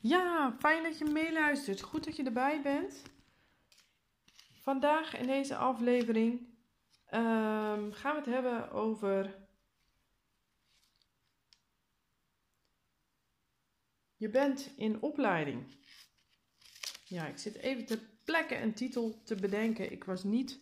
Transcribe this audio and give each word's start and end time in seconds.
Ja, 0.00 0.56
fijn 0.58 0.82
dat 0.82 0.98
je 0.98 1.04
meeluistert. 1.04 1.80
Goed 1.80 2.04
dat 2.04 2.16
je 2.16 2.24
erbij 2.24 2.62
bent. 2.62 3.02
Vandaag 4.60 5.16
in 5.16 5.26
deze 5.26 5.56
aflevering 5.56 6.48
ehm, 7.06 7.92
gaan 7.92 8.12
we 8.12 8.18
het 8.18 8.26
hebben 8.26 8.70
over. 8.70 9.46
Je 14.16 14.28
bent 14.28 14.72
in 14.76 15.02
opleiding. 15.02 15.76
Ja, 17.04 17.26
ik 17.26 17.38
zit 17.38 17.54
even 17.54 17.86
ter 17.86 18.00
plekke 18.24 18.56
een 18.56 18.74
titel 18.74 19.22
te 19.24 19.34
bedenken. 19.34 19.92
Ik 19.92 20.04
was 20.04 20.24
niet 20.24 20.60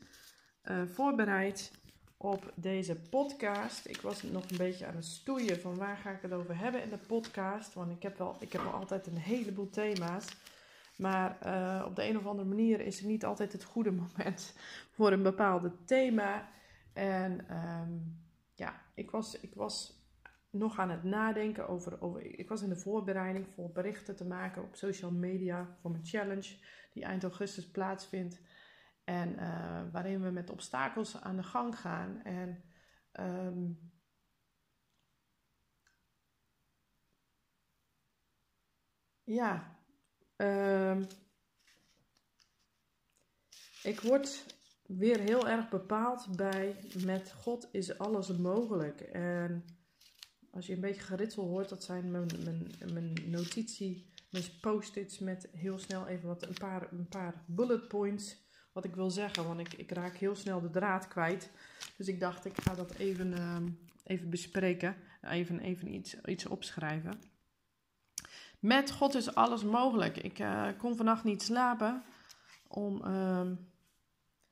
eh, 0.63 0.87
voorbereid 0.87 1.73
op 2.17 2.53
deze 2.55 2.95
podcast. 3.11 3.87
Ik 3.87 4.01
was 4.01 4.23
nog 4.23 4.51
een 4.51 4.57
beetje 4.57 4.87
aan 4.87 4.95
het 4.95 5.05
stoeien 5.05 5.61
van 5.61 5.77
waar 5.77 5.97
ga 5.97 6.11
ik 6.11 6.23
het 6.23 6.33
over 6.33 6.59
hebben 6.59 6.83
in 6.83 6.91
de 6.91 6.99
podcast. 6.99 7.75
Want 7.75 7.91
ik 7.91 8.03
heb 8.03 8.19
wel, 8.19 8.37
ik 8.41 8.53
heb 8.53 8.63
wel 8.63 8.73
altijd 8.73 9.07
een 9.07 9.17
heleboel 9.17 9.71
thema's. 9.71 10.27
Maar 10.97 11.39
uh, 11.47 11.85
op 11.87 11.97
de 11.97 12.09
een 12.09 12.17
of 12.17 12.27
andere 12.27 12.49
manier 12.49 12.81
is 12.81 12.99
het 12.99 13.07
niet 13.07 13.25
altijd 13.25 13.53
het 13.53 13.65
goede 13.65 13.91
moment 14.09 14.55
voor 14.91 15.13
een 15.13 15.23
bepaalde 15.23 15.73
thema. 15.85 16.49
En 16.93 17.57
um, 17.57 18.25
ja, 18.55 18.83
ik 18.95 19.11
was, 19.11 19.41
ik 19.41 19.55
was 19.55 20.05
nog 20.51 20.79
aan 20.79 20.91
het 20.91 21.05
nadenken 21.05 21.69
over, 21.69 22.03
over. 22.03 22.39
Ik 22.39 22.49
was 22.49 22.63
in 22.63 22.69
de 22.69 22.77
voorbereiding 22.77 23.47
voor 23.55 23.71
berichten 23.71 24.17
te 24.17 24.25
maken 24.25 24.63
op 24.63 24.75
social 24.75 25.11
media 25.11 25.77
voor 25.81 25.91
mijn 25.91 26.07
challenge, 26.07 26.57
die 26.93 27.05
eind 27.05 27.23
augustus 27.23 27.71
plaatsvindt. 27.71 28.41
En 29.07 29.33
uh, 29.39 29.83
waarin 29.93 30.23
we 30.23 30.31
met 30.31 30.51
obstakels 30.51 31.21
aan 31.21 31.37
de 31.37 31.43
gang 31.43 31.79
gaan. 31.79 32.23
En 32.23 32.63
um, 33.21 33.93
ja, 39.25 39.79
um, 40.37 41.07
ik 43.83 44.01
word 44.01 44.57
weer 44.87 45.21
heel 45.21 45.49
erg 45.49 45.69
bepaald 45.69 46.37
bij 46.37 46.77
met 47.05 47.33
God 47.33 47.69
is 47.73 47.99
alles 47.99 48.37
mogelijk. 48.37 49.01
En 49.01 49.65
als 50.51 50.67
je 50.67 50.75
een 50.75 50.81
beetje 50.81 51.03
geritsel 51.03 51.45
hoort, 51.45 51.69
dat 51.69 51.85
zijn 51.85 52.11
mijn, 52.11 52.27
mijn, 52.45 52.71
mijn 52.93 53.31
notitie, 53.31 54.13
mijn 54.31 54.45
post-its 54.61 55.19
met 55.19 55.49
heel 55.53 55.79
snel 55.79 56.07
even 56.07 56.29
wat 56.29 56.43
een 56.43 56.55
paar, 56.55 56.93
een 56.93 57.09
paar 57.09 57.45
bullet 57.47 57.89
points 57.89 58.46
wat 58.77 58.85
ik 58.85 58.95
wil 58.95 59.11
zeggen. 59.11 59.47
Want 59.47 59.61
ik, 59.61 59.73
ik 59.73 59.91
raak 59.91 60.17
heel 60.17 60.35
snel 60.35 60.61
de 60.61 60.71
draad 60.71 61.09
kwijt. 61.09 61.51
Dus 61.97 62.09
ik 62.09 62.21
dacht, 62.21 62.45
ik 62.45 62.61
ga 62.61 62.75
dat 62.75 62.95
even, 62.95 63.33
uh, 63.33 63.57
even 64.05 64.31
bespreken. 64.31 64.97
Even, 65.23 65.61
even 65.61 65.95
iets, 65.95 66.21
iets 66.21 66.47
opschrijven. 66.47 67.21
Met 68.59 68.91
God 68.91 69.15
is 69.15 69.35
alles 69.35 69.63
mogelijk. 69.63 70.17
Ik 70.17 70.39
uh, 70.39 70.69
kon 70.79 70.97
vannacht 70.97 71.25
niet 71.25 71.43
slapen. 71.43 72.03
Om 72.69 73.05
uh, 73.05 73.51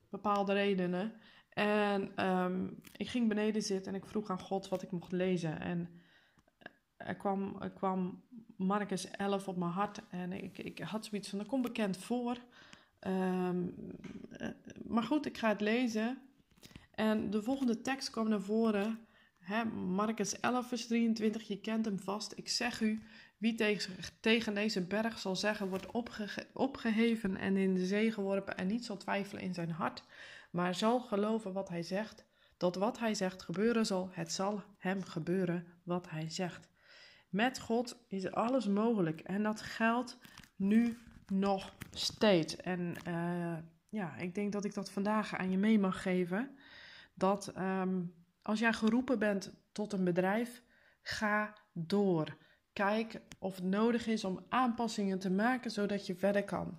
bepaalde 0.09 0.53
redenen. 0.53 1.13
En 1.49 2.27
um, 2.27 2.81
ik 2.91 3.09
ging 3.09 3.27
beneden 3.27 3.61
zitten 3.61 3.93
en 3.93 3.99
ik 3.99 4.05
vroeg 4.05 4.29
aan 4.29 4.39
God 4.39 4.67
wat 4.67 4.81
ik 4.81 4.91
mocht 4.91 5.11
lezen. 5.11 5.59
En 5.59 5.89
er 6.97 7.15
kwam, 7.15 7.55
er 7.61 7.71
kwam 7.71 8.23
Marcus 8.57 9.11
11 9.11 9.47
op 9.47 9.57
mijn 9.57 9.71
hart. 9.71 10.01
En 10.09 10.31
ik, 10.31 10.57
ik 10.57 10.79
had 10.79 11.05
zoiets 11.05 11.29
van, 11.29 11.37
dat 11.37 11.47
komt 11.47 11.63
bekend 11.63 11.97
voor. 11.97 12.37
Um, 13.07 13.75
maar 14.87 15.03
goed, 15.03 15.25
ik 15.25 15.37
ga 15.37 15.49
het 15.49 15.61
lezen. 15.61 16.17
En 16.91 17.29
de 17.29 17.43
volgende 17.43 17.81
tekst 17.81 18.09
kwam 18.09 18.29
naar 18.29 18.41
voren. 18.41 18.99
Hè, 19.39 19.65
Marcus 19.65 20.39
11, 20.39 20.67
vers 20.67 20.87
23, 20.87 21.47
je 21.47 21.61
kent 21.61 21.85
hem 21.85 21.99
vast. 21.99 22.33
Ik 22.35 22.49
zeg 22.49 22.81
u, 22.81 23.01
wie 23.37 23.55
tegen, 24.21 24.53
deze 24.53 24.81
berg 24.81 25.19
zal 25.19 25.35
zeggen, 25.35 25.69
wordt 25.69 25.91
opge 25.91 26.47
opgeheven 26.53 27.37
en 27.37 27.57
in 27.57 27.73
de 27.73 27.85
zee 27.85 28.11
geworpen 28.11 28.57
en 28.57 28.67
niet 28.67 28.85
zal 28.85 28.97
twijfelen 28.97 29.43
in 29.43 29.53
zijn 29.53 29.71
hart, 29.71 30.03
maar 30.51 30.75
zal 30.75 30.99
geloven 30.99 31.53
wat 31.53 31.69
hij 31.69 31.83
zegt, 31.83 32.25
dat 32.57 32.75
wat 32.75 32.99
hij 32.99 33.13
zegt 33.13 33.41
gebeuren 33.41 33.85
zal, 33.85 34.09
het 34.11 34.31
zal 34.31 34.63
hem 34.77 35.03
gebeuren 35.03 35.65
wat 35.83 36.09
hij 36.09 36.29
zegt. 36.29 36.69
Met 37.29 37.59
God 37.59 37.97
is 38.07 38.31
alles 38.31 38.67
mogelijk 38.67 39.19
en 39.21 39.43
dat 39.43 39.61
geldt 39.61 40.17
nu 40.55 40.97
nog 41.27 41.75
steeds. 41.91 42.55
En 42.55 42.95
uh, 43.07 43.57
ja, 43.89 44.15
ik 44.15 44.35
denk 44.35 44.51
dat 44.51 44.65
ik 44.65 44.73
dat 44.73 44.91
vandaag 44.91 45.35
aan 45.35 45.51
je 45.51 45.57
mee 45.57 45.79
mag 45.79 46.01
geven. 46.01 46.57
Dat 47.13 47.53
um, 47.57 48.13
als 48.41 48.59
jij 48.59 48.73
geroepen 48.73 49.19
bent 49.19 49.53
tot 49.71 49.93
een 49.93 50.03
bedrijf, 50.03 50.63
ga 51.01 51.57
door. 51.73 52.37
Kijk 52.73 53.21
of 53.39 53.55
het 53.55 53.63
nodig 53.63 54.07
is 54.07 54.23
om 54.23 54.45
aanpassingen 54.49 55.19
te 55.19 55.31
maken 55.31 55.71
zodat 55.71 56.07
je 56.07 56.15
verder 56.15 56.43
kan. 56.43 56.77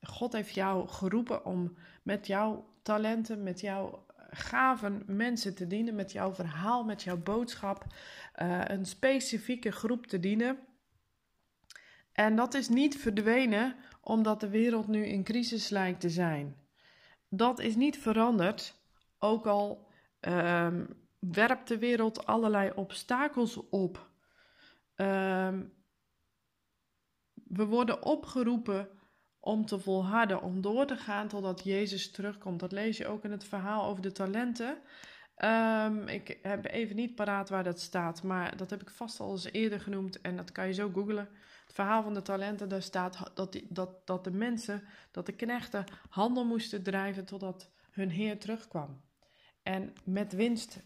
God 0.00 0.32
heeft 0.32 0.54
jou 0.54 0.88
geroepen 0.88 1.44
om 1.44 1.76
met 2.02 2.26
jouw 2.26 2.74
talenten, 2.82 3.42
met 3.42 3.60
jouw 3.60 4.06
gaven 4.30 5.02
mensen 5.06 5.54
te 5.54 5.66
dienen, 5.66 5.94
met 5.94 6.12
jouw 6.12 6.34
verhaal, 6.34 6.84
met 6.84 7.02
jouw 7.02 7.16
boodschap, 7.16 7.84
uh, 8.42 8.60
een 8.64 8.86
specifieke 8.86 9.72
groep 9.72 10.06
te 10.06 10.20
dienen. 10.20 10.58
En 12.16 12.36
dat 12.36 12.54
is 12.54 12.68
niet 12.68 12.96
verdwenen 12.96 13.76
omdat 14.00 14.40
de 14.40 14.48
wereld 14.48 14.88
nu 14.88 15.06
in 15.06 15.24
crisis 15.24 15.68
lijkt 15.68 16.00
te 16.00 16.10
zijn. 16.10 16.56
Dat 17.28 17.58
is 17.58 17.76
niet 17.76 17.98
veranderd, 17.98 18.74
ook 19.18 19.46
al 19.46 19.88
um, 20.20 20.88
werpt 21.18 21.68
de 21.68 21.78
wereld 21.78 22.26
allerlei 22.26 22.72
obstakels 22.74 23.68
op. 23.68 24.10
Um, 24.94 25.72
we 27.34 27.64
worden 27.64 28.04
opgeroepen 28.04 28.88
om 29.40 29.66
te 29.66 29.78
volharden, 29.78 30.42
om 30.42 30.60
door 30.60 30.86
te 30.86 30.96
gaan 30.96 31.28
totdat 31.28 31.64
Jezus 31.64 32.10
terugkomt. 32.10 32.60
Dat 32.60 32.72
lees 32.72 32.96
je 32.96 33.06
ook 33.06 33.24
in 33.24 33.30
het 33.30 33.44
verhaal 33.44 33.84
over 33.84 34.02
de 34.02 34.12
talenten. 34.12 34.78
Um, 35.44 36.08
ik 36.08 36.38
heb 36.42 36.64
even 36.64 36.96
niet 36.96 37.14
paraat 37.14 37.48
waar 37.48 37.64
dat 37.64 37.80
staat, 37.80 38.22
maar 38.22 38.56
dat 38.56 38.70
heb 38.70 38.82
ik 38.82 38.90
vast 38.90 39.20
al 39.20 39.30
eens 39.30 39.52
eerder 39.52 39.80
genoemd 39.80 40.20
en 40.20 40.36
dat 40.36 40.52
kan 40.52 40.66
je 40.66 40.72
zo 40.72 40.90
googlen 40.90 41.28
verhaal 41.76 42.02
van 42.02 42.14
de 42.14 42.22
talenten, 42.22 42.68
daar 42.68 42.82
staat 42.82 43.30
dat, 43.34 43.52
die, 43.52 43.66
dat, 43.68 44.06
dat 44.06 44.24
de 44.24 44.30
mensen, 44.30 44.82
dat 45.10 45.26
de 45.26 45.32
knechten 45.32 45.84
handel 46.08 46.44
moesten 46.44 46.82
drijven 46.82 47.24
totdat 47.24 47.70
hun 47.90 48.10
heer 48.10 48.38
terugkwam. 48.38 49.00
En 49.62 49.92
met 50.04 50.32
winst, 50.32 50.82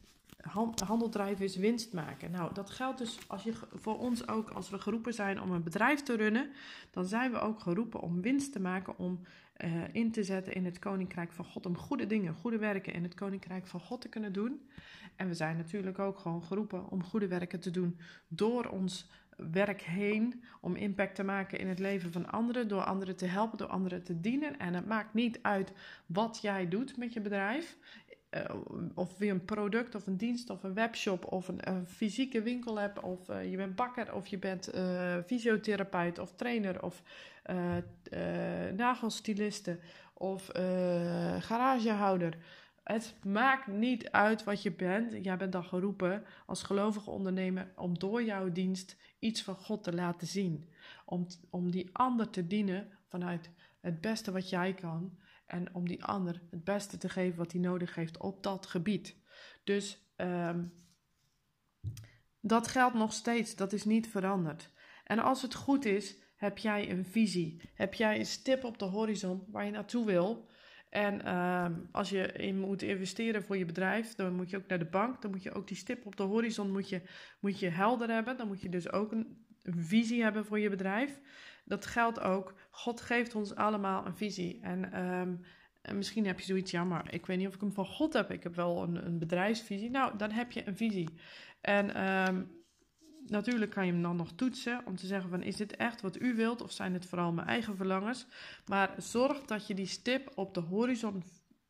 handel 0.85 1.09
drijven 1.09 1.45
is 1.45 1.57
winst 1.57 1.93
maken. 1.93 2.31
Nou, 2.31 2.55
dat 2.55 2.71
geldt 2.71 2.99
dus 2.99 3.19
als 3.29 3.43
je, 3.43 3.53
voor 3.75 3.99
ons 3.99 4.29
ook 4.29 4.51
als 4.51 4.71
we 4.71 4.79
geroepen 4.79 5.15
zijn 5.15 5.41
om 5.41 5.51
een 5.51 5.63
bedrijf 5.63 6.03
te 6.03 6.17
runnen, 6.17 6.51
dan 6.91 7.07
zijn 7.07 7.31
we 7.31 7.39
ook 7.39 7.61
geroepen 7.61 8.01
om 8.01 8.21
winst 8.21 8.53
te 8.53 8.61
maken, 8.61 8.99
om 8.99 9.21
uh, 9.65 9.83
in 9.93 10.13
te 10.13 10.25
zetten 10.25 10.55
in 10.55 10.65
het 10.65 10.79
koninkrijk 10.79 11.33
van 11.33 11.45
God, 11.45 11.67
om 11.67 11.77
goede 11.77 12.07
dingen, 12.07 12.35
goede 12.35 12.59
werken 12.59 12.93
in 12.93 13.03
het 13.03 13.15
koninkrijk 13.15 13.67
van 13.67 13.81
God 13.81 14.01
te 14.01 14.09
kunnen 14.09 14.33
doen. 14.33 14.69
En 15.17 15.29
we 15.29 15.35
zijn 15.35 15.57
natuurlijk 15.57 15.99
ook 15.99 16.19
gewoon 16.19 16.43
geroepen 16.43 16.91
om 16.91 17.05
goede 17.05 17.29
werken 17.29 17.61
te 17.61 17.71
doen 17.71 17.99
door 18.29 18.65
ons 18.65 19.09
werk 19.53 19.83
heen 19.83 20.43
om 20.61 20.77
impact 20.77 21.15
te 21.15 21.25
maken 21.25 21.59
in 21.59 21.69
het 21.69 21.79
leven 21.79 22.13
van 22.13 22.31
anderen, 22.31 22.69
door 22.69 22.83
anderen 22.83 23.17
te 23.17 23.27
helpen, 23.27 23.59
door 23.59 23.69
anderen 23.69 24.03
te 24.03 24.21
dienen. 24.21 24.59
En 24.59 24.75
het 24.75 24.87
maakt 24.87 25.15
niet 25.15 25.39
uit 25.43 25.73
wat 26.07 26.39
jij 26.43 26.69
doet 26.69 26.97
met 26.97 27.13
je 27.13 27.21
bedrijf. 27.21 27.77
Uh, 28.31 28.45
of 28.95 29.19
je 29.19 29.27
een 29.27 29.45
product 29.45 29.95
of 29.95 30.07
een 30.07 30.17
dienst 30.17 30.51
of 30.51 30.63
een 30.63 30.75
webshop 30.75 31.33
of 31.33 31.49
een, 31.49 31.87
fysieke 31.87 32.43
winkel 32.43 32.79
hebt, 32.79 33.01
of 33.01 33.29
uh, 33.29 33.51
je 33.51 33.57
bent 33.57 33.75
bakker 33.75 34.15
of 34.15 34.27
je 34.27 34.39
bent 34.39 34.75
uh, 34.75 35.17
fysiotherapeut 35.27 36.19
of 36.19 36.33
trainer 36.33 36.83
of 36.83 37.03
nagelstiliste 38.77 39.79
of 40.15 40.49
garagehouder. 41.39 42.37
Het 42.91 43.15
maakt 43.25 43.67
niet 43.67 44.11
uit 44.11 44.45
wat 44.45 44.63
je 44.63 44.73
bent. 44.73 45.25
Jij 45.25 45.37
bent 45.37 45.53
dan 45.53 45.65
geroepen 45.65 46.25
als 46.47 46.63
gelovige 46.63 47.11
ondernemer 47.11 47.73
om 47.77 47.99
door 47.99 48.23
jouw 48.23 48.53
dienst 48.53 48.97
iets 49.21 49.43
van 49.43 49.57
God 49.57 49.83
te 49.83 49.93
laten 49.93 50.27
zien. 50.27 50.69
Om, 51.05 51.27
om 51.51 51.71
die 51.71 51.91
ander 51.93 52.31
te 52.31 52.47
dienen 52.47 52.99
vanuit 53.09 53.51
het 53.81 54.01
beste 54.01 54.33
wat 54.33 54.49
jij 54.49 54.75
kan. 54.75 55.19
En 55.47 55.75
om 55.75 55.89
die 55.89 56.05
ander 56.05 56.43
het 56.51 56.65
beste 56.65 56.99
te 56.99 57.09
geven 57.09 57.39
wat 57.39 57.53
hij 57.53 57.61
nodig 57.61 57.95
heeft 57.95 58.19
op 58.19 58.43
dat 58.43 58.67
gebied. 58.67 59.17
Dus 59.65 59.99
um, 60.17 60.73
dat 62.41 62.69
geldt 62.69 62.95
nog 62.95 63.13
steeds. 63.13 63.57
Dat 63.57 63.73
is 63.73 63.85
niet 63.85 64.09
veranderd. 64.09 64.71
En 65.05 65.19
als 65.19 65.43
het 65.43 65.55
goed 65.55 65.85
is, 65.85 66.17
heb 66.37 66.59
jij 66.59 66.91
een 66.91 67.05
visie. 67.05 67.71
Heb 67.75 67.95
jij 67.95 68.19
een 68.19 68.27
stip 68.27 68.65
op 68.65 68.79
de 68.79 68.85
horizon 68.85 69.45
waar 69.49 69.65
je 69.65 69.71
naartoe 69.71 70.07
wil. 70.07 70.49
En 70.91 71.21
uh, 71.25 71.67
als 71.93 72.11
je 72.11 72.33
in 72.33 72.59
moet 72.59 72.83
investeren 72.83 73.43
voor 73.43 73.57
je 73.57 73.65
bedrijf, 73.65 74.15
dan 74.15 74.35
moet 74.35 74.51
je 74.51 74.57
ook 74.57 74.67
naar 74.67 74.79
de 74.79 74.85
bank. 74.85 75.23
Dan 75.23 75.31
moet 75.31 75.43
je 75.43 75.53
ook 75.53 75.69
die 75.69 75.77
stip 75.77 76.07
op 76.07 76.17
de 76.17 76.23
horizon 76.23 76.73
moet 76.73 76.89
je, 76.89 77.03
moet 77.41 77.59
je 77.59 77.69
helder 77.69 78.11
hebben. 78.11 78.37
Dan 78.37 78.47
moet 78.47 78.63
je 78.63 78.69
dus 78.69 78.93
ook 78.93 79.13
een, 79.13 79.49
visie 79.63 80.23
hebben 80.23 80.45
voor 80.45 80.59
je 80.59 80.71
bedrijf. 80.71 81.21
Dat 81.65 81.87
geldt 81.87 82.21
ook. 82.21 82.55
God 82.71 83.01
geeft 83.01 83.35
ons 83.35 83.55
allemaal 83.55 84.07
een 84.07 84.17
visie. 84.17 84.61
En, 84.63 84.93
en 85.83 85.97
misschien 85.97 86.27
heb 86.27 86.39
je 86.39 86.45
zoiets, 86.45 86.71
ja, 86.71 86.85
maar 86.85 87.15
ik 87.15 87.27
weet 87.27 87.39
niet 87.39 87.47
of 87.47 87.55
ik 87.55 87.61
hem 87.61 87.73
van 87.73 87.87
God 87.87 88.13
heb. 88.13 88.31
Ik 88.31 88.43
heb 88.43 88.55
wel 88.55 88.83
een, 88.83 89.07
een 89.07 89.19
bedrijfsvisie. 89.19 89.91
Nou, 89.91 90.17
dan 90.17 90.31
heb 90.31 90.53
je 90.53 90.67
een 90.67 90.77
visie. 90.77 91.09
En 91.61 92.09
um, 92.29 92.60
natuurlijk 93.31 93.71
kan 93.71 93.87
je 93.87 93.93
hem 93.93 94.03
dan 94.03 94.17
nog 94.17 94.33
toetsen 94.33 94.83
om 94.87 94.97
te 94.97 95.07
zeggen 95.07 95.31
van 95.31 95.43
is 95.43 95.57
dit 95.57 95.77
echt 95.77 96.01
wat 96.01 96.21
u 96.21 96.35
wilt 96.35 96.63
of 96.63 96.73
zijn 96.73 96.93
het 96.93 97.07
vooral 97.07 97.33
mijn 97.33 97.47
eigen 97.47 97.77
verlangens. 97.77 98.27
Maar 98.67 98.95
zorg 98.97 99.45
dat 99.45 99.67
je 99.67 99.75
die 99.75 99.87
stip 99.87 100.33
op 100.35 100.55
de 100.55 100.61
horizon 100.61 101.23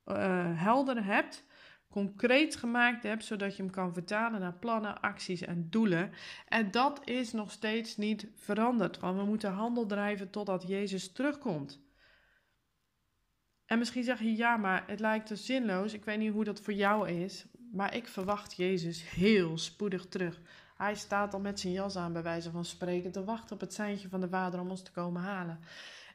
uh, 0.06 0.16
helder 0.62 1.04
hebt, 1.04 1.44
concreet 1.90 2.56
gemaakt 2.56 3.02
hebt, 3.02 3.24
zodat 3.24 3.56
je 3.56 3.62
hem 3.62 3.70
kan 3.70 3.94
vertalen 3.94 4.40
naar 4.40 4.58
plannen, 4.58 5.00
acties 5.00 5.40
en 5.40 5.70
doelen. 5.70 6.12
En 6.48 6.70
dat 6.70 7.00
is 7.04 7.32
nog 7.32 7.50
steeds 7.50 7.96
niet 7.96 8.28
veranderd, 8.34 8.98
want 8.98 9.18
we 9.18 9.24
moeten 9.24 9.52
handel 9.52 9.86
drijven 9.86 10.30
totdat 10.30 10.68
Jezus 10.68 11.12
terugkomt. 11.12 11.88
En 13.66 13.78
misschien 13.78 14.04
zeg 14.04 14.20
je 14.20 14.36
ja, 14.36 14.56
maar 14.56 14.84
het 14.86 15.00
lijkt 15.00 15.28
dus 15.28 15.46
zinloos. 15.46 15.92
Ik 15.92 16.04
weet 16.04 16.18
niet 16.18 16.32
hoe 16.32 16.44
dat 16.44 16.60
voor 16.60 16.72
jou 16.72 17.08
is, 17.08 17.46
maar 17.72 17.94
ik 17.94 18.06
verwacht 18.06 18.56
Jezus 18.56 19.10
heel 19.10 19.58
spoedig 19.58 20.06
terug. 20.06 20.40
Hij 20.80 20.94
staat 20.94 21.34
al 21.34 21.40
met 21.40 21.60
zijn 21.60 21.72
jas 21.72 21.96
aan, 21.96 22.12
bij 22.12 22.22
wijze 22.22 22.50
van 22.50 22.64
spreken, 22.64 23.12
te 23.12 23.24
wachten 23.24 23.54
op 23.54 23.60
het 23.60 23.74
seintje 23.74 24.08
van 24.08 24.20
de 24.20 24.28
vader 24.28 24.60
om 24.60 24.70
ons 24.70 24.82
te 24.82 24.92
komen 24.92 25.22
halen. 25.22 25.60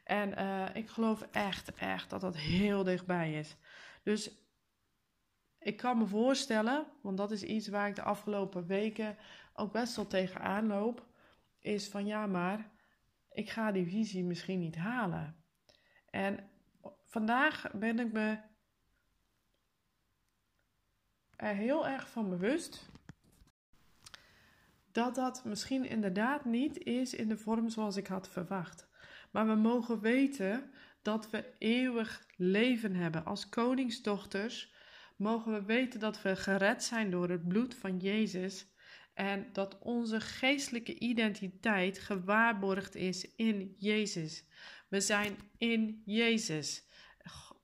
En 0.04 0.40
uh, 0.40 0.76
ik 0.76 0.90
geloof 0.90 1.22
echt, 1.32 1.74
echt 1.74 2.10
dat 2.10 2.22
dat 2.22 2.38
heel 2.38 2.84
dichtbij 2.84 3.34
is. 3.34 3.56
Dus 4.04 4.32
ik 5.60 5.78
kan 5.78 5.98
me 5.98 6.06
voorstellen, 6.06 6.86
want 7.02 7.18
dat 7.18 7.32
is 7.32 7.44
iets 7.44 7.68
waar 7.68 7.88
ik 7.88 7.96
de 7.96 8.02
afgelopen 8.02 8.66
weken 8.66 9.18
ook 9.54 9.72
best 9.72 9.96
wel 9.96 10.08
tegenaan 10.08 10.68
loop, 10.68 11.06
is 11.60 11.88
van 11.88 12.06
ja, 12.06 12.26
maar 12.26 12.70
ik 13.32 13.50
ga 13.50 13.72
die 13.72 13.88
visie 13.88 14.24
misschien 14.24 14.60
niet 14.60 14.76
halen. 14.76 15.36
En 16.10 16.50
vandaag 17.06 17.72
ben 17.74 18.00
ik 18.00 18.12
me 18.12 18.38
er 21.36 21.56
heel 21.56 21.88
erg 21.88 22.10
van 22.10 22.30
bewust 22.30 22.94
dat 24.96 25.16
dat 25.16 25.46
misschien 25.46 25.86
inderdaad 25.86 26.46
niet 26.46 26.84
is 26.84 27.14
in 27.14 27.28
de 27.28 27.38
vorm 27.38 27.70
zoals 27.70 27.96
ik 27.96 28.08
had 28.08 28.30
verwacht. 28.30 28.88
Maar 29.32 29.48
we 29.48 29.56
mogen 29.56 30.00
weten 30.00 30.72
dat 31.02 31.30
we 31.30 31.54
eeuwig 31.58 32.28
leven 32.36 32.96
hebben. 32.96 33.26
Als 33.26 33.50
koningsdochters 33.50 34.74
mogen 35.16 35.54
we 35.54 35.64
weten 35.64 36.00
dat 36.00 36.22
we 36.22 36.36
gered 36.36 36.84
zijn 36.84 37.12
door 37.12 37.30
het 37.30 37.48
bloed 37.48 37.76
van 37.76 37.98
Jezus 37.98 38.68
en 39.14 39.50
dat 39.52 39.80
onze 39.80 40.20
geestelijke 40.20 41.00
identiteit 41.00 42.00
gewaarborgd 42.00 42.96
is 42.96 43.36
in 43.36 43.76
Jezus. 43.78 44.46
We 44.90 45.02
zijn 45.02 45.36
in 45.58 46.02
Jezus. 46.06 46.84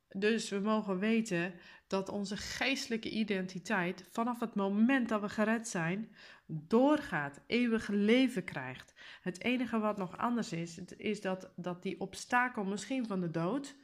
Dus 0.09 0.49
we 0.49 0.59
mogen 0.59 0.99
weten 0.99 1.53
dat 1.91 2.09
onze 2.09 2.37
geestelijke 2.37 3.09
identiteit 3.09 4.05
vanaf 4.09 4.39
het 4.39 4.55
moment 4.55 5.09
dat 5.09 5.21
we 5.21 5.29
gered 5.29 5.67
zijn, 5.67 6.15
doorgaat, 6.45 7.39
eeuwig 7.47 7.87
leven 7.87 8.43
krijgt. 8.43 8.93
Het 9.21 9.43
enige 9.43 9.79
wat 9.79 9.97
nog 9.97 10.17
anders 10.17 10.51
is, 10.53 10.77
is 10.97 11.21
dat, 11.21 11.51
dat 11.55 11.83
die 11.83 11.99
obstakel 11.99 12.63
misschien 12.63 13.07
van 13.07 13.19
de 13.19 13.31
dood, 13.31 13.75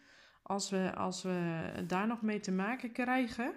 als 0.41 0.69
we, 0.69 0.95
als 0.95 1.23
we 1.23 1.69
daar 1.87 2.07
nog 2.07 2.21
mee 2.21 2.39
te 2.39 2.51
maken 2.51 2.91
krijgen, 2.91 3.53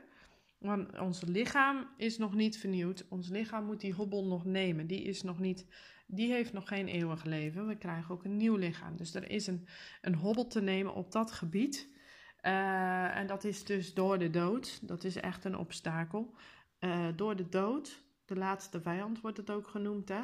want 0.59 0.99
ons 0.99 1.23
lichaam 1.23 1.87
is 1.97 2.19
nog 2.19 2.35
niet 2.35 2.59
vernieuwd, 2.59 3.07
ons 3.09 3.29
lichaam 3.29 3.65
moet 3.65 3.81
die 3.81 3.93
hobbel 3.93 4.27
nog 4.27 4.45
nemen, 4.45 4.87
die 4.87 5.03
is 5.03 5.23
nog 5.23 5.39
niet, 5.39 5.67
die 6.07 6.33
heeft 6.33 6.53
nog 6.53 6.69
geen 6.69 6.89
eeuwig 6.89 7.25
leven. 7.25 7.67
We 7.67 7.77
krijgen 7.77 8.15
ook 8.15 8.25
een 8.25 8.37
nieuw 8.37 8.57
lichaam, 8.57 8.97
dus 8.97 9.15
er 9.15 9.31
is 9.31 9.47
een, 9.47 9.67
een 10.01 10.15
hobbel 10.15 10.47
te 10.47 10.61
nemen 10.61 10.95
op 10.95 11.13
dat 11.13 11.33
gebied. 11.33 11.99
Uh, 12.43 13.17
en 13.17 13.27
dat 13.27 13.45
is 13.45 13.65
dus 13.65 13.95
door 13.95 14.19
de 14.19 14.31
dood. 14.31 14.79
Dat 14.83 15.05
is 15.05 15.17
echt 15.17 15.45
een 15.45 15.57
obstakel. 15.57 16.35
Uh, 16.81 17.07
door 17.17 17.37
de 17.37 17.49
dood, 17.49 18.03
de 18.25 18.37
laatste 18.37 18.81
vijand 18.81 19.21
wordt 19.21 19.37
het 19.37 19.51
ook 19.51 19.69
genoemd. 19.69 20.09
Hè? 20.09 20.23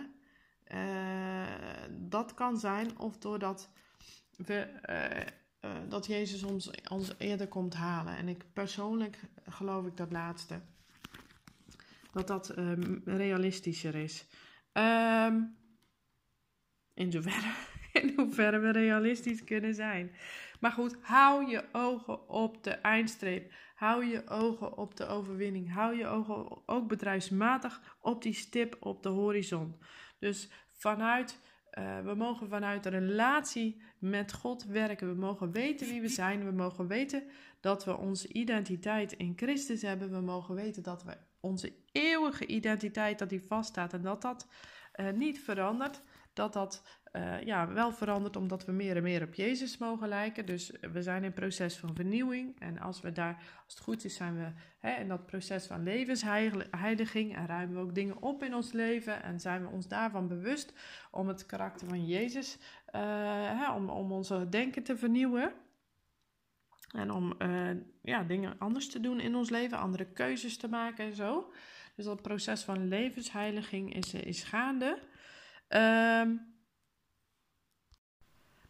Uh, 0.74 1.46
dat 1.90 2.34
kan 2.34 2.58
zijn 2.58 2.98
of 2.98 3.18
doordat 3.18 3.70
we, 4.36 4.68
dat 5.88 6.06
Jezus 6.06 6.42
ons, 6.42 7.14
eerder 7.18 7.48
komt 7.48 7.74
halen. 7.74 8.16
En 8.16 8.28
ik 8.28 8.44
persoonlijk 8.52 9.20
geloof 9.48 9.86
ik 9.86 9.96
dat 9.96 10.12
laatste. 10.12 10.60
Dat 12.12 12.26
dat 12.26 12.58
um, 12.58 13.02
realistischer 13.04 13.94
is. 13.94 14.26
Um, 14.72 15.56
in, 16.94 17.12
zoverre, 17.12 17.52
in 18.02 18.12
hoeverre 18.16 18.58
we 18.58 18.70
realistisch 18.70 19.44
kunnen 19.44 19.74
zijn. 19.74 20.10
Maar 20.60 20.72
goed, 20.72 20.96
hou 21.00 21.50
je 21.50 21.64
ogen 21.72 22.28
op 22.28 22.64
de 22.64 22.70
eindstreep. 22.70 23.52
Hou 23.74 24.04
je 24.04 24.28
ogen 24.28 24.76
op 24.76 24.96
de 24.96 25.06
overwinning. 25.06 25.72
Hou 25.72 25.96
je 25.96 26.06
ogen 26.06 26.68
ook 26.68 26.88
bedrijfsmatig 26.88 27.96
op 28.00 28.22
die 28.22 28.32
stip 28.32 28.76
op 28.80 29.02
de 29.02 29.08
horizon. 29.08 29.76
Dus 30.18 30.50
vanuit, 30.72 31.38
uh, 31.78 32.00
we 32.00 32.14
mogen 32.14 32.48
vanuit 32.48 32.82
de 32.82 32.88
relatie 32.88 33.82
met 33.98 34.32
God 34.32 34.64
werken. 34.64 35.08
We 35.08 35.20
mogen 35.20 35.52
weten 35.52 35.86
wie 35.88 36.00
we 36.00 36.08
zijn. 36.08 36.44
We 36.44 36.52
mogen 36.52 36.86
weten 36.86 37.22
dat 37.60 37.84
we 37.84 37.96
onze 37.96 38.32
identiteit 38.32 39.12
in 39.12 39.32
Christus 39.36 39.82
hebben. 39.82 40.10
We 40.10 40.20
mogen 40.20 40.54
weten 40.54 40.82
dat 40.82 41.04
we 41.04 41.16
onze 41.40 41.72
eeuwige 41.92 42.46
identiteit, 42.46 43.18
dat 43.18 43.28
die 43.28 43.42
vaststaat 43.46 43.92
en 43.92 44.02
dat 44.02 44.22
dat 44.22 44.48
uh, 44.96 45.10
niet 45.10 45.40
verandert. 45.40 46.02
Dat 46.36 46.52
dat 46.52 46.82
uh, 47.12 47.42
ja, 47.42 47.72
wel 47.72 47.92
veranderd 47.92 48.36
omdat 48.36 48.64
we 48.64 48.72
meer 48.72 48.96
en 48.96 49.02
meer 49.02 49.22
op 49.22 49.34
Jezus 49.34 49.78
mogen 49.78 50.08
lijken. 50.08 50.46
Dus 50.46 50.72
we 50.92 51.02
zijn 51.02 51.24
in 51.24 51.32
proces 51.32 51.76
van 51.76 51.94
vernieuwing. 51.94 52.60
En 52.60 52.78
als 52.78 53.00
we 53.00 53.12
daar, 53.12 53.34
als 53.64 53.74
het 53.74 53.82
goed 53.82 54.04
is, 54.04 54.14
zijn 54.14 54.36
we 54.36 54.52
hè, 54.78 55.00
in 55.00 55.08
dat 55.08 55.26
proces 55.26 55.66
van 55.66 55.82
levensheiliging. 55.82 57.36
En 57.36 57.46
ruimen 57.46 57.76
we 57.76 57.82
ook 57.82 57.94
dingen 57.94 58.22
op 58.22 58.42
in 58.42 58.54
ons 58.54 58.72
leven. 58.72 59.22
En 59.22 59.40
zijn 59.40 59.62
we 59.62 59.68
ons 59.68 59.88
daarvan 59.88 60.28
bewust 60.28 60.72
om 61.10 61.28
het 61.28 61.46
karakter 61.46 61.88
van 61.88 62.06
Jezus, 62.06 62.58
uh, 62.94 63.00
hè, 63.60 63.72
om, 63.72 63.88
om 63.88 64.12
onze 64.12 64.48
denken 64.48 64.82
te 64.82 64.96
vernieuwen. 64.96 65.52
En 66.92 67.10
om 67.10 67.34
uh, 67.38 67.70
ja, 68.02 68.22
dingen 68.22 68.58
anders 68.58 68.88
te 68.88 69.00
doen 69.00 69.20
in 69.20 69.34
ons 69.34 69.50
leven, 69.50 69.78
andere 69.78 70.04
keuzes 70.04 70.56
te 70.56 70.68
maken 70.68 71.04
en 71.04 71.14
zo. 71.14 71.52
Dus 71.94 72.04
dat 72.04 72.22
proces 72.22 72.62
van 72.62 72.88
levensheiliging 72.88 73.94
is, 73.94 74.14
is 74.14 74.42
gaande. 74.42 74.98
Um, 75.68 76.54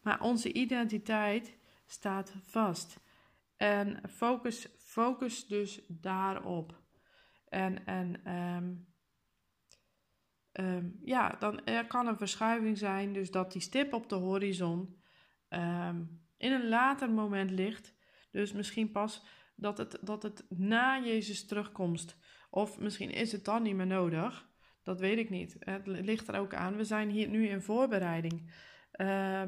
maar 0.03 0.21
onze 0.21 0.53
identiteit 0.53 1.57
staat 1.87 2.35
vast. 2.43 3.01
En 3.57 4.09
focus, 4.09 4.69
focus 4.79 5.47
dus 5.47 5.81
daarop. 5.89 6.83
En, 7.49 7.87
en 7.87 8.33
um, 8.35 8.87
um, 10.53 10.99
ja, 11.03 11.37
dan 11.39 11.65
er 11.65 11.87
kan 11.87 12.07
een 12.07 12.17
verschuiving 12.17 12.79
zijn, 12.79 13.13
dus 13.13 13.31
dat 13.31 13.53
die 13.53 13.63
stip 13.63 13.93
op 13.93 14.09
de 14.09 14.15
horizon 14.15 15.01
in 16.37 16.53
een 16.53 16.69
later 16.69 17.11
moment 17.11 17.51
ligt. 17.51 17.95
Dus 18.31 18.53
misschien 18.53 18.91
pas 18.91 19.27
dat 19.57 19.79
het, 19.79 19.99
dat 20.03 20.23
het 20.23 20.45
na 20.49 21.01
Jezus 21.01 21.47
terugkomst. 21.47 22.17
Of 22.51 22.79
misschien 22.79 23.11
is 23.11 23.33
het 23.33 23.45
dan 23.45 23.63
niet 23.63 23.75
meer 23.75 23.87
nodig. 23.87 24.49
Dat 24.87 25.01
weet 25.01 25.19
ik 25.19 25.31
niet. 25.31 25.57
Het 25.59 25.87
ligt 25.87 26.29
er 26.29 26.39
ook 26.39 26.55
aan. 26.55 26.77
We 26.77 26.85
zijn 26.85 27.11
hier 27.11 27.29
nu 27.29 27.49
in 27.49 27.61
voorbereiding. 27.61 28.51
Uh, 28.97 29.43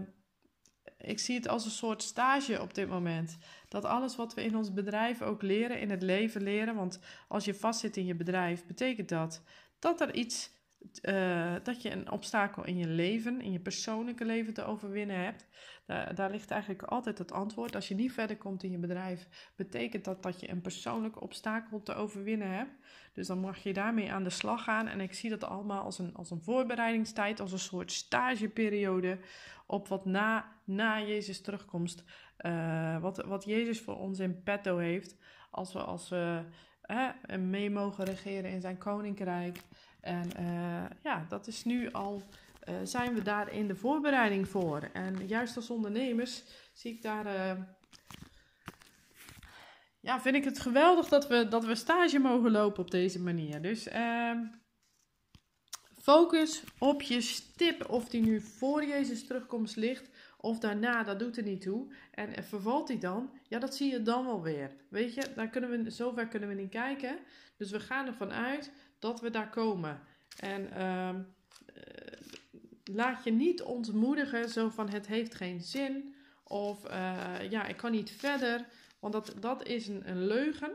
ik 0.99 1.18
zie 1.18 1.35
het 1.35 1.49
als 1.49 1.64
een 1.64 1.71
soort 1.71 2.02
stage 2.02 2.61
op 2.61 2.75
dit 2.75 2.88
moment. 2.88 3.38
Dat 3.68 3.85
alles 3.85 4.16
wat 4.16 4.35
we 4.35 4.42
in 4.42 4.57
ons 4.57 4.73
bedrijf 4.73 5.23
ook 5.23 5.42
leren, 5.42 5.80
in 5.80 5.90
het 5.90 6.02
leven 6.02 6.42
leren. 6.42 6.75
Want 6.75 7.00
als 7.28 7.45
je 7.45 7.54
vastzit 7.54 7.97
in 7.97 8.04
je 8.04 8.14
bedrijf, 8.14 8.66
betekent 8.66 9.09
dat 9.09 9.42
dat 9.78 10.00
er 10.00 10.14
iets. 10.14 10.57
Uh, 11.03 11.55
dat 11.63 11.83
je 11.83 11.91
een 11.91 12.11
obstakel 12.11 12.65
in 12.65 12.77
je 12.77 12.87
leven, 12.87 13.41
in 13.41 13.53
je 13.53 13.61
persoonlijke 13.61 14.25
leven 14.25 14.55
te 14.55 14.65
overwinnen 14.65 15.25
hebt. 15.25 15.47
Daar, 15.87 16.15
daar 16.15 16.31
ligt 16.31 16.51
eigenlijk 16.51 16.83
altijd 16.83 17.19
het 17.19 17.33
antwoord. 17.33 17.75
Als 17.75 17.89
je 17.89 17.95
niet 17.95 18.13
verder 18.13 18.37
komt 18.37 18.63
in 18.63 18.71
je 18.71 18.79
bedrijf, 18.79 19.29
betekent 19.57 20.05
dat 20.05 20.23
dat 20.23 20.41
je 20.41 20.51
een 20.51 20.61
persoonlijke 20.61 21.21
obstakel 21.21 21.83
te 21.83 21.95
overwinnen 21.95 22.51
hebt. 22.51 22.73
Dus 23.13 23.27
dan 23.27 23.39
mag 23.39 23.59
je 23.59 23.73
daarmee 23.73 24.13
aan 24.13 24.25
de 24.25 24.31
slag 24.31 24.65
gaan. 24.65 24.87
En 24.87 25.01
ik 25.01 25.13
zie 25.13 25.31
dat 25.31 25.45
allemaal 25.45 25.83
als 25.83 25.99
een, 25.99 26.15
als 26.15 26.31
een 26.31 26.43
voorbereidingstijd, 26.43 27.41
als 27.41 27.53
een 27.53 27.59
soort 27.59 27.93
stageperiode 27.93 29.19
op 29.67 29.89
wat 29.89 30.05
na, 30.05 30.53
na 30.65 31.01
Jezus 31.01 31.41
terugkomst, 31.41 32.05
uh, 32.41 33.01
wat, 33.01 33.17
wat 33.17 33.45
Jezus 33.45 33.81
voor 33.81 33.97
ons 33.97 34.19
in 34.19 34.43
petto 34.43 34.77
heeft, 34.77 35.17
als 35.51 35.73
we, 35.73 35.79
als 35.79 36.09
we 36.09 36.45
hè, 36.83 37.39
mee 37.39 37.71
mogen 37.71 38.05
regeren 38.05 38.51
in 38.51 38.61
zijn 38.61 38.79
koninkrijk. 38.79 39.61
En 40.00 40.31
uh, 40.40 40.85
ja, 41.02 41.26
dat 41.28 41.47
is 41.47 41.64
nu 41.64 41.93
al, 41.93 42.23
uh, 42.69 42.75
zijn 42.83 43.14
we 43.14 43.23
daar 43.23 43.52
in 43.52 43.69
de 43.69 43.76
voorbereiding 43.76 44.49
voor. 44.49 44.90
En 44.93 45.26
juist 45.26 45.57
als 45.57 45.71
ondernemers 45.71 46.45
zie 46.73 46.95
ik 46.95 47.02
daar 47.02 47.57
ja, 50.00 50.21
vind 50.21 50.37
ik 50.37 50.45
het 50.45 50.61
geweldig 50.61 51.09
dat 51.09 51.28
we, 51.28 51.49
dat 51.49 51.64
we 51.64 51.75
stage 51.75 52.19
mogen 52.19 52.50
lopen 52.50 52.83
op 52.83 52.90
deze 52.90 53.21
manier. 53.21 53.62
Dus 53.62 53.87
uh, 53.87 54.40
focus 56.02 56.62
op 56.78 57.02
je 57.02 57.21
stip. 57.21 57.90
Of 57.90 58.09
die 58.09 58.21
nu 58.21 58.40
voor 58.40 58.85
Jezus 58.85 59.26
terugkomst 59.26 59.76
ligt 59.76 60.11
of 60.40 60.59
daarna, 60.59 61.02
dat 61.02 61.18
doet 61.18 61.37
er 61.37 61.42
niet 61.42 61.61
toe. 61.61 61.87
En 62.11 62.45
vervalt 62.45 62.87
die 62.87 62.99
dan? 62.99 63.30
Ja, 63.49 63.59
dat 63.59 63.75
zie 63.75 63.90
je 63.90 64.02
dan 64.02 64.25
wel 64.25 64.42
weer. 64.42 64.71
Weet 64.88 65.14
je, 65.14 65.23
daar 65.35 65.49
kunnen 65.49 65.71
we, 65.71 65.90
zover 65.90 66.26
kunnen 66.26 66.49
we 66.49 66.54
niet 66.54 66.71
kijken. 66.71 67.18
Dus 67.57 67.71
we 67.71 67.80
gaan 67.80 68.07
ervan 68.07 68.33
uit 68.33 68.73
dat 68.99 69.21
we 69.21 69.30
daar 69.30 69.50
komen. 69.50 70.00
En 70.40 70.68
uh, 70.76 71.14
laat 72.85 73.25
je 73.25 73.30
niet 73.30 73.62
ontmoedigen 73.62 74.49
zo 74.49 74.68
van 74.68 74.88
het 74.88 75.07
heeft 75.07 75.35
geen 75.35 75.61
zin. 75.61 76.14
Of 76.45 76.90
uh, 76.90 77.50
ja, 77.50 77.66
ik 77.66 77.76
kan 77.76 77.92
niet 77.92 78.11
verder. 78.11 78.66
Want 78.99 79.12
dat, 79.12 79.35
dat 79.40 79.66
is 79.66 79.88
een, 79.88 80.02
een 80.11 80.26
leugen. 80.26 80.71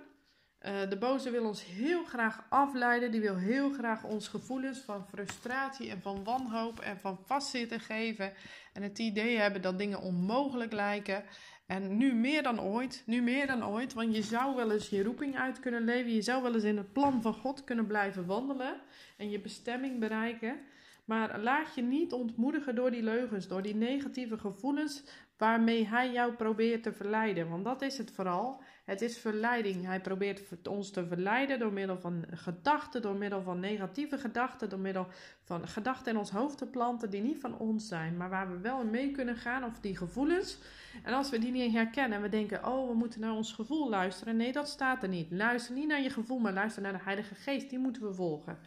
Uh, 0.65 0.89
de 0.89 0.98
boze 0.98 1.32
wil 1.32 1.46
ons 1.46 1.65
heel 1.65 2.03
graag 2.03 2.46
afleiden. 2.50 3.12
Die 3.12 3.22
wil 3.22 3.36
heel 3.36 3.70
graag 3.70 4.03
ons 4.03 4.27
gevoelens 4.27 4.79
van 4.79 5.08
frustratie 5.08 5.89
en 5.89 6.01
van 6.01 6.24
wanhoop 6.24 6.79
en 6.79 7.00
van 7.00 7.20
vastzitten 7.25 7.79
geven. 7.79 8.34
En 8.74 8.82
het 8.82 9.00
idee 9.00 9.38
hebben 9.38 9.62
dat 9.62 9.77
dingen 9.77 10.01
onmogelijk 10.01 10.72
lijken. 10.72 11.24
En 11.65 11.98
nu 11.98 12.13
meer 12.13 12.43
dan 12.43 12.62
ooit, 12.62 13.03
nu 13.05 13.22
meer 13.22 13.48
dan 13.48 13.65
ooit, 13.65 13.93
want 13.93 14.15
je 14.15 14.22
zou 14.22 14.55
wel 14.55 14.72
eens 14.72 14.89
je 14.89 15.03
roeping 15.03 15.38
uit 15.38 15.60
kunnen 15.60 15.84
leven. 15.84 16.13
Je 16.13 16.22
zou 16.22 16.43
wel 16.43 16.53
eens 16.53 16.63
in 16.63 16.77
het 16.77 16.93
plan 16.93 17.22
van 17.22 17.34
God 17.34 17.63
kunnen 17.63 17.88
blijven 17.88 18.25
wandelen 18.25 18.82
en 19.17 19.29
je 19.29 19.39
bestemming 19.39 20.00
bereiken. 20.00 20.60
Maar 21.05 21.39
laat 21.39 21.75
je 21.75 21.82
niet 21.82 22.13
ontmoedigen 22.13 22.75
door 22.75 22.91
die 22.91 23.03
leugens, 23.03 23.48
door 23.48 23.62
die 23.62 23.75
negatieve 23.75 24.38
gevoelens 24.38 25.03
waarmee 25.44 25.88
hij 25.88 26.12
jou 26.12 26.34
probeert 26.34 26.84
te 26.84 26.94
verleiden. 26.94 27.50
Want 27.50 27.64
dat 27.64 27.82
is 27.82 27.98
het 27.98 28.12
vooral. 28.12 28.62
Het 28.86 29.02
is 29.02 29.18
verleiding. 29.18 29.86
Hij 29.86 30.02
probeert 30.02 30.68
ons 30.68 30.92
te 30.92 31.06
verleiden 31.06 31.60
door 31.60 31.74
middel 31.74 31.98
van 31.98 32.26
gedachten, 32.32 33.02
door 33.02 33.16
middel 33.16 33.42
van 33.42 33.60
negatieve 33.60 34.18
gedachten, 34.18 34.70
door 34.70 34.80
middel 34.80 35.08
van 35.44 35.68
gedachten 35.68 36.12
in 36.12 36.18
ons 36.18 36.32
hoofd 36.32 36.58
te 36.58 36.66
planten 36.66 37.10
die 37.10 37.22
niet 37.22 37.40
van 37.40 37.58
ons 37.58 37.88
zijn, 37.88 38.18
maar 38.18 38.30
waar 38.30 38.52
we 38.52 38.58
wel 38.58 38.86
mee 38.86 39.12
kunnen 39.12 39.36
gaan, 39.36 39.64
of 39.64 39.80
die 39.80 39.98
gevoelens. 39.98 40.58
En 41.04 41.14
als 41.14 41.30
we 41.30 41.40
die 41.40 41.52
niet 41.52 41.74
herkennen 41.74 42.18
en 42.18 42.24
we 42.24 42.30
denken, 42.30 42.68
oh, 42.68 42.90
we 42.90 42.96
moeten 42.96 43.20
naar 43.20 43.36
ons 43.36 43.54
gevoel 43.54 43.90
luisteren. 43.90 44.38
Nee, 44.38 44.52
dat 44.52 44.70
staat 44.70 45.04
er 45.04 45.10
niet. 45.10 45.32
Luister 45.32 45.76
niet 45.76 45.88
naar 45.88 46.02
je 46.02 46.10
gevoel, 46.10 46.40
maar 46.40 46.54
luister 46.54 46.82
naar 46.82 46.94
de 46.94 47.04
Heilige 47.04 47.36
Geest. 47.36 47.70
Die 47.70 47.80
moeten 47.80 48.02
we 48.02 48.14
volgen. 48.14 48.58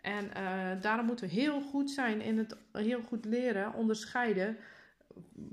En 0.00 0.24
uh, 0.24 0.82
daarom 0.82 1.06
moeten 1.06 1.26
we 1.26 1.32
heel 1.32 1.60
goed 1.60 1.90
zijn 1.90 2.20
in 2.20 2.38
het 2.38 2.56
heel 2.72 3.02
goed 3.02 3.24
leren, 3.24 3.74
onderscheiden 3.74 4.56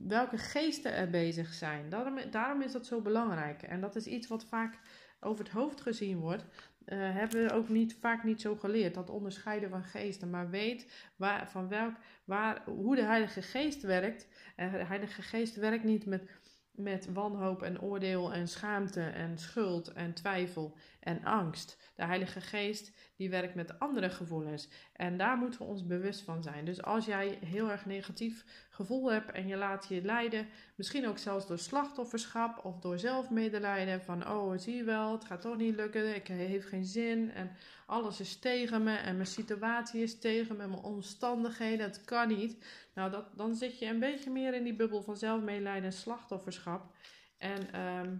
welke 0.07 0.37
geesten 0.37 0.93
er 0.93 1.09
bezig 1.09 1.53
zijn. 1.53 1.89
Daarom, 2.31 2.61
is 2.61 2.71
dat 2.71 2.85
zo 2.85 3.01
belangrijk. 3.01 3.63
En 3.63 3.81
dat 3.81 3.95
is 3.95 4.05
iets 4.05 4.27
wat 4.27 4.45
vaak 4.45 4.79
over 5.19 5.43
het 5.43 5.53
hoofd 5.53 5.81
gezien 5.81 6.19
wordt. 6.19 6.43
Uh, 6.43 7.15
hebben 7.15 7.43
we 7.43 7.53
ook 7.53 7.69
niet, 7.69 7.97
vaak 7.99 8.23
niet 8.23 8.41
zo 8.41 8.55
geleerd. 8.55 8.93
Dat 8.93 9.09
onderscheiden 9.09 9.69
van 9.69 9.83
geesten. 9.83 10.29
Maar 10.29 10.49
weet 10.49 11.11
waar, 11.15 11.49
van 11.49 11.67
welk, 11.67 11.95
waar, 12.25 12.63
hoe 12.65 12.95
de 12.95 13.03
Heilige 13.03 13.41
Geest 13.41 13.81
werkt. 13.81 14.27
De 14.55 14.63
Heilige 14.63 15.21
Geest 15.21 15.55
werkt 15.55 15.83
niet 15.83 16.05
met, 16.05 16.29
met 16.71 17.13
wanhoop 17.13 17.61
en 17.61 17.81
oordeel 17.81 18.33
en 18.33 18.47
schaamte 18.47 19.01
en 19.01 19.37
schuld 19.37 19.93
en 19.93 20.13
twijfel 20.13 20.75
en 20.99 21.23
angst. 21.23 21.91
De 21.95 22.05
Heilige 22.05 22.41
Geest 22.41 22.91
die 23.15 23.29
werkt 23.29 23.55
met 23.55 23.79
andere 23.79 24.09
gevoelens. 24.09 24.69
En 24.93 25.17
daar 25.17 25.37
moeten 25.37 25.59
we 25.59 25.65
ons 25.65 25.85
bewust 25.85 26.21
van 26.21 26.43
zijn. 26.43 26.65
Dus 26.65 26.81
als 26.81 27.05
jij 27.05 27.39
heel 27.45 27.69
erg 27.69 27.85
negatief 27.85 28.67
gevoel 28.69 29.11
hebt 29.11 29.31
en 29.31 29.47
je 29.47 29.55
laat 29.55 29.87
je 29.87 30.01
leiden, 30.01 30.47
misschien 30.75 31.07
ook 31.07 31.17
zelfs 31.17 31.47
door 31.47 31.59
slachtofferschap 31.59 32.65
of 32.65 32.79
door 32.79 32.99
zelfmedelijden, 32.99 34.01
van 34.01 34.27
oh 34.29 34.57
zie 34.57 34.75
je 34.75 34.83
wel, 34.83 35.11
het 35.11 35.25
gaat 35.25 35.41
toch 35.41 35.57
niet 35.57 35.75
lukken, 35.75 36.15
ik 36.15 36.27
heb 36.27 36.63
geen 36.63 36.85
zin 36.85 37.31
en 37.31 37.51
alles 37.85 38.19
is 38.19 38.39
tegen 38.39 38.83
me 38.83 38.95
en 38.95 39.15
mijn 39.15 39.27
situatie 39.27 40.01
is 40.01 40.19
tegen 40.19 40.57
me, 40.57 40.67
mijn 40.67 40.83
omstandigheden, 40.83 41.85
het 41.85 42.05
kan 42.05 42.27
niet. 42.27 42.65
Nou, 42.93 43.11
dat, 43.11 43.37
dan 43.37 43.55
zit 43.55 43.79
je 43.79 43.85
een 43.85 43.99
beetje 43.99 44.29
meer 44.29 44.53
in 44.53 44.63
die 44.63 44.75
bubbel 44.75 45.01
van 45.01 45.17
zelfmedelijden 45.17 45.83
en 45.83 45.93
slachtofferschap. 45.93 46.93
En 47.37 47.81
um, 47.81 48.19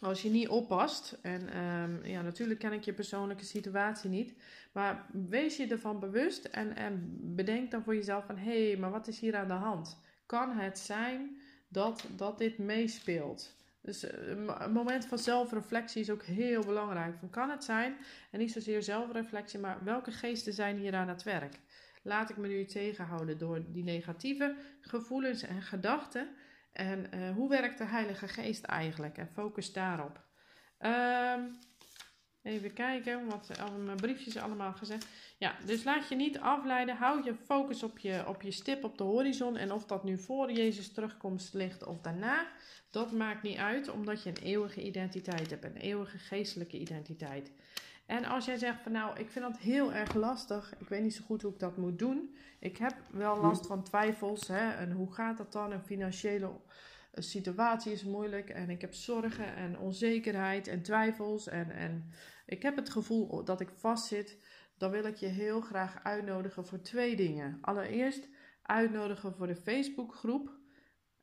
als 0.00 0.22
je 0.22 0.30
niet 0.30 0.48
oppast, 0.48 1.18
en 1.22 1.58
um, 1.58 2.04
ja, 2.04 2.22
natuurlijk 2.22 2.60
ken 2.60 2.72
ik 2.72 2.84
je 2.84 2.92
persoonlijke 2.92 3.44
situatie 3.44 4.10
niet, 4.10 4.34
maar 4.72 5.06
wees 5.28 5.56
je 5.56 5.66
ervan 5.66 6.00
bewust 6.00 6.44
en, 6.44 6.76
en 6.76 7.18
bedenk 7.34 7.70
dan 7.70 7.82
voor 7.82 7.94
jezelf 7.94 8.24
van 8.26 8.36
hé, 8.36 8.68
hey, 8.68 8.76
maar 8.76 8.90
wat 8.90 9.08
is 9.08 9.20
hier 9.20 9.36
aan 9.36 9.48
de 9.48 9.54
hand? 9.54 9.98
Kan 10.26 10.50
het 10.50 10.78
zijn 10.78 11.40
dat, 11.68 12.04
dat 12.16 12.38
dit 12.38 12.58
meespeelt? 12.58 13.58
Dus 13.80 14.04
eh, 14.04 14.28
een 14.28 14.72
moment 14.72 15.06
van 15.06 15.18
zelfreflectie 15.18 16.00
is 16.00 16.10
ook 16.10 16.22
heel 16.22 16.64
belangrijk. 16.64 17.18
Van, 17.18 17.30
kan 17.30 17.50
het 17.50 17.64
zijn, 17.64 17.96
en 18.30 18.38
niet 18.38 18.52
zozeer 18.52 18.82
zelfreflectie, 18.82 19.58
maar 19.58 19.84
welke 19.84 20.10
geesten 20.10 20.52
zijn 20.52 20.78
hier 20.78 20.94
aan 20.94 21.08
het 21.08 21.22
werk? 21.22 21.58
Laat 22.02 22.30
ik 22.30 22.36
me 22.36 22.48
nu 22.48 22.64
tegenhouden 22.64 23.38
door 23.38 23.64
die 23.68 23.84
negatieve 23.84 24.56
gevoelens 24.80 25.42
en 25.42 25.62
gedachten? 25.62 26.28
En 26.72 27.16
uh, 27.16 27.30
hoe 27.34 27.48
werkt 27.48 27.78
de 27.78 27.84
Heilige 27.84 28.28
Geest 28.28 28.64
eigenlijk? 28.64 29.18
En 29.18 29.28
focus 29.28 29.72
daarop. 29.72 30.28
Um, 30.78 31.58
even 32.42 32.72
kijken, 32.72 33.26
wat 33.26 33.50
mijn 33.84 33.96
briefjes 33.96 34.36
allemaal 34.36 34.72
gezegd. 34.72 35.06
Ja, 35.38 35.56
dus 35.66 35.84
laat 35.84 36.08
je 36.08 36.16
niet 36.16 36.38
afleiden. 36.38 36.96
Hou 36.96 37.24
je 37.24 37.34
focus 37.34 37.82
op 37.82 37.98
je, 37.98 38.24
op 38.26 38.42
je 38.42 38.50
stip 38.50 38.84
op 38.84 38.98
de 38.98 39.04
horizon. 39.04 39.56
En 39.56 39.72
of 39.72 39.84
dat 39.84 40.04
nu 40.04 40.18
voor 40.18 40.52
Jezus 40.52 40.92
terugkomst 40.92 41.54
ligt 41.54 41.84
of 41.84 42.00
daarna, 42.00 42.46
dat 42.90 43.12
maakt 43.12 43.42
niet 43.42 43.58
uit, 43.58 43.90
omdat 43.90 44.22
je 44.22 44.30
een 44.30 44.42
eeuwige 44.42 44.82
identiteit 44.82 45.50
hebt. 45.50 45.64
Een 45.64 45.76
eeuwige 45.76 46.18
geestelijke 46.18 46.78
identiteit. 46.78 47.52
En 48.06 48.24
als 48.24 48.44
jij 48.44 48.56
zegt 48.56 48.82
van 48.82 48.92
nou, 48.92 49.18
ik 49.18 49.30
vind 49.30 49.44
dat 49.44 49.58
heel 49.58 49.92
erg 49.92 50.14
lastig, 50.14 50.74
ik 50.78 50.88
weet 50.88 51.02
niet 51.02 51.14
zo 51.14 51.24
goed 51.24 51.42
hoe 51.42 51.52
ik 51.52 51.58
dat 51.58 51.76
moet 51.76 51.98
doen. 51.98 52.36
Ik 52.58 52.76
heb 52.76 52.94
wel 53.10 53.34
hm. 53.34 53.40
last 53.42 53.66
van 53.66 53.82
twijfels. 53.82 54.48
Hè, 54.48 54.70
en 54.70 54.92
hoe 54.92 55.12
gaat 55.12 55.36
dat 55.36 55.52
dan? 55.52 55.72
Een 55.72 55.82
financiële 55.84 56.50
eh, 57.10 57.22
situatie 57.22 57.92
is 57.92 58.04
moeilijk. 58.04 58.50
En 58.50 58.70
ik 58.70 58.80
heb 58.80 58.94
zorgen 58.94 59.54
en 59.54 59.78
onzekerheid 59.78 60.68
en 60.68 60.82
twijfels. 60.82 61.48
En, 61.48 61.70
en 61.70 62.10
ik 62.46 62.62
heb 62.62 62.76
het 62.76 62.90
gevoel 62.90 63.44
dat 63.44 63.60
ik 63.60 63.70
vastzit. 63.70 64.38
Dan 64.76 64.90
wil 64.90 65.04
ik 65.04 65.16
je 65.16 65.26
heel 65.26 65.60
graag 65.60 66.04
uitnodigen 66.04 66.66
voor 66.66 66.80
twee 66.80 67.16
dingen. 67.16 67.58
Allereerst 67.60 68.28
uitnodigen 68.62 69.34
voor 69.34 69.46
de 69.46 69.56
Facebookgroep. 69.56 70.58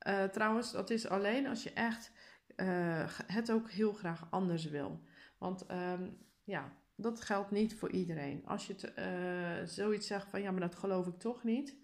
Uh, 0.08 0.24
trouwens, 0.24 0.72
dat 0.72 0.90
is 0.90 1.08
alleen 1.08 1.48
als 1.48 1.64
je 1.64 1.74
echt 1.74 2.12
uh, 2.56 3.10
het 3.28 3.52
ook 3.52 3.70
heel 3.70 3.94
graag 3.94 4.28
anders 4.30 4.66
wil. 4.66 5.02
Want 5.38 5.72
um, 5.72 6.18
ja, 6.44 6.74
dat 6.96 7.22
geldt 7.22 7.52
niet 7.52 7.76
voor 7.76 7.92
iedereen. 7.92 8.46
Als 8.46 8.68
je 8.68 8.94
uh, 9.00 9.68
zoiets 9.68 10.08
zegt 10.08 10.30
van 10.30 10.42
ja, 10.42 10.52
maar 10.52 10.62
dat 10.62 10.76
geloof 10.76 11.08
ik 11.08 11.20
toch 11.20 11.44
niet. 11.44 11.78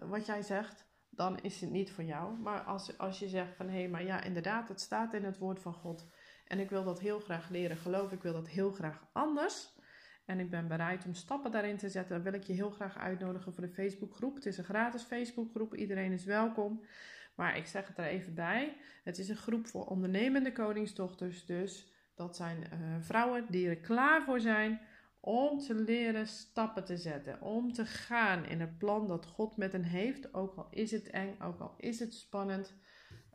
Wat 0.00 0.26
jij 0.26 0.42
zegt, 0.42 0.86
dan 1.16 1.38
is 1.40 1.60
het 1.60 1.70
niet 1.70 1.92
voor 1.92 2.04
jou. 2.04 2.38
Maar 2.38 2.60
als, 2.60 2.98
als 2.98 3.18
je 3.18 3.28
zegt 3.28 3.56
van 3.56 3.68
hé, 3.68 3.78
hey, 3.78 3.88
maar 3.88 4.04
ja, 4.04 4.22
inderdaad, 4.22 4.68
het 4.68 4.80
staat 4.80 5.14
in 5.14 5.24
het 5.24 5.38
woord 5.38 5.60
van 5.60 5.74
God. 5.74 6.06
En 6.46 6.58
ik 6.58 6.70
wil 6.70 6.84
dat 6.84 7.00
heel 7.00 7.20
graag 7.20 7.48
leren 7.48 7.76
geloven. 7.76 8.16
Ik 8.16 8.22
wil 8.22 8.32
dat 8.32 8.48
heel 8.48 8.70
graag 8.70 9.06
anders. 9.12 9.72
En 10.24 10.40
ik 10.40 10.50
ben 10.50 10.68
bereid 10.68 11.04
om 11.04 11.14
stappen 11.14 11.50
daarin 11.50 11.76
te 11.76 11.88
zetten. 11.88 12.14
Dan 12.14 12.24
wil 12.24 12.40
ik 12.40 12.46
je 12.46 12.52
heel 12.52 12.70
graag 12.70 12.98
uitnodigen 12.98 13.52
voor 13.52 13.62
de 13.62 13.72
Facebookgroep. 13.72 14.34
Het 14.34 14.46
is 14.46 14.58
een 14.58 14.64
gratis 14.64 15.02
Facebookgroep. 15.02 15.74
Iedereen 15.74 16.12
is 16.12 16.24
welkom. 16.24 16.84
Maar 17.34 17.56
ik 17.56 17.66
zeg 17.66 17.88
het 17.88 17.98
er 17.98 18.04
even 18.04 18.34
bij. 18.34 18.76
Het 19.04 19.18
is 19.18 19.28
een 19.28 19.36
groep 19.36 19.66
voor 19.66 19.86
ondernemende 19.86 20.52
koningsdochters. 20.52 21.46
Dus 21.46 21.92
dat 22.14 22.36
zijn 22.36 22.58
uh, 22.58 22.96
vrouwen 23.00 23.46
die 23.48 23.68
er 23.68 23.76
klaar 23.76 24.22
voor 24.22 24.40
zijn 24.40 24.80
om 25.24 25.58
te 25.58 25.74
leren 25.74 26.26
stappen 26.26 26.84
te 26.84 26.96
zetten. 26.96 27.40
Om 27.40 27.72
te 27.72 27.86
gaan 27.86 28.44
in 28.44 28.60
het 28.60 28.78
plan 28.78 29.06
dat 29.06 29.26
God 29.26 29.56
met 29.56 29.72
hen 29.72 29.82
heeft. 29.82 30.34
Ook 30.34 30.56
al 30.56 30.66
is 30.70 30.90
het 30.90 31.10
eng, 31.10 31.36
ook 31.42 31.60
al 31.60 31.74
is 31.76 31.98
het 31.98 32.14
spannend. 32.14 32.74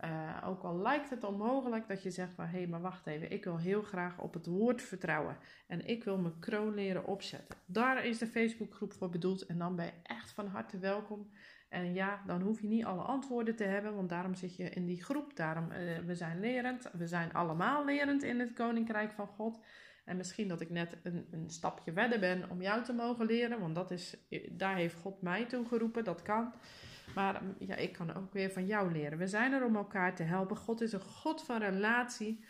Uh, 0.03 0.43
ook 0.45 0.63
al 0.63 0.77
lijkt 0.77 1.09
het 1.09 1.23
onmogelijk 1.23 1.87
dat 1.87 2.03
je 2.03 2.11
zegt 2.11 2.33
van 2.33 2.45
hé, 2.45 2.57
hey, 2.57 2.67
maar 2.67 2.81
wacht 2.81 3.07
even, 3.07 3.31
ik 3.31 3.43
wil 3.43 3.57
heel 3.57 3.81
graag 3.81 4.19
op 4.19 4.33
het 4.33 4.45
woord 4.45 4.81
vertrouwen 4.81 5.37
en 5.67 5.85
ik 5.85 6.03
wil 6.03 6.17
mijn 6.17 6.39
kroon 6.39 6.73
leren 6.73 7.05
opzetten. 7.05 7.57
Daar 7.65 8.05
is 8.05 8.17
de 8.17 8.27
Facebookgroep 8.27 8.93
voor 8.93 9.09
bedoeld 9.09 9.45
en 9.45 9.57
dan 9.57 9.75
ben 9.75 9.85
je 9.85 9.91
echt 10.03 10.31
van 10.31 10.47
harte 10.47 10.77
welkom. 10.77 11.29
En 11.69 11.93
ja, 11.93 12.21
dan 12.25 12.41
hoef 12.41 12.61
je 12.61 12.67
niet 12.67 12.85
alle 12.85 13.01
antwoorden 13.01 13.55
te 13.55 13.63
hebben, 13.63 13.95
want 13.95 14.09
daarom 14.09 14.35
zit 14.35 14.55
je 14.55 14.69
in 14.69 14.85
die 14.85 15.03
groep. 15.03 15.35
Daarom, 15.35 15.71
uh, 15.71 15.97
we 15.97 16.15
zijn 16.15 16.39
lerend, 16.39 16.89
we 16.93 17.07
zijn 17.07 17.33
allemaal 17.33 17.85
lerend 17.85 18.23
in 18.23 18.39
het 18.39 18.53
Koninkrijk 18.53 19.11
van 19.11 19.27
God. 19.27 19.59
En 20.09 20.17
misschien 20.17 20.47
dat 20.47 20.61
ik 20.61 20.69
net 20.69 20.97
een, 21.03 21.27
een 21.31 21.49
stapje 21.49 21.91
verder 21.91 22.19
ben 22.19 22.49
om 22.49 22.61
jou 22.61 22.83
te 22.83 22.93
mogen 22.93 23.25
leren, 23.25 23.59
want 23.59 23.75
dat 23.75 23.91
is, 23.91 24.17
daar 24.51 24.75
heeft 24.75 24.95
God 24.95 25.21
mij 25.21 25.45
toe 25.45 25.65
geroepen, 25.65 26.03
dat 26.03 26.21
kan. 26.21 26.53
Maar 27.15 27.41
ja, 27.59 27.75
ik 27.75 27.93
kan 27.93 28.15
ook 28.15 28.33
weer 28.33 28.51
van 28.51 28.65
jou 28.65 28.91
leren. 28.91 29.17
We 29.17 29.27
zijn 29.27 29.53
er 29.53 29.65
om 29.65 29.75
elkaar 29.75 30.15
te 30.15 30.23
helpen. 30.23 30.57
God 30.57 30.81
is 30.81 30.93
een 30.93 31.01
God 31.01 31.43
van 31.43 31.59
relatie. 31.59 32.45